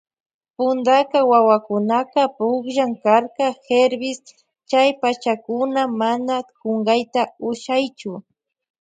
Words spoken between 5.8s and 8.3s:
mana kunkayta ushaychu.